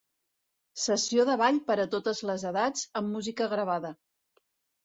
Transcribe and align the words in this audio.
Sessió 0.83 1.25
de 1.29 1.35
ball 1.41 1.59
per 1.69 1.75
a 1.83 1.87
totes 1.97 2.21
les 2.31 2.47
edats 2.53 2.89
amb 3.03 3.15
música 3.19 3.51
gravada. 3.55 3.93